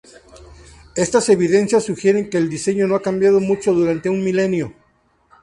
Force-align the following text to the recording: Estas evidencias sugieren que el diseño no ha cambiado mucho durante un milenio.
Estas 0.95 1.29
evidencias 1.29 1.83
sugieren 1.83 2.27
que 2.31 2.39
el 2.39 2.49
diseño 2.49 2.87
no 2.87 2.95
ha 2.95 3.03
cambiado 3.03 3.39
mucho 3.39 3.71
durante 3.71 4.09
un 4.09 4.23
milenio. 4.23 4.73